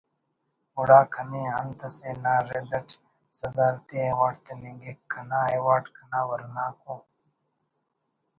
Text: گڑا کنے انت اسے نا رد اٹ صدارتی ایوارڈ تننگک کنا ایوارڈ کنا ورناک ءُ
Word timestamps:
گڑا 0.75 1.01
کنے 1.13 1.43
انت 1.59 1.79
اسے 1.87 2.11
نا 2.23 2.33
رد 2.47 2.71
اٹ 2.77 2.87
صدارتی 3.37 3.95
ایوارڈ 4.05 4.35
تننگک 4.45 4.99
کنا 5.11 5.39
ایوارڈ 5.53 5.83
کنا 5.95 6.19
ورناک 6.29 6.81
ءُ 6.93 6.95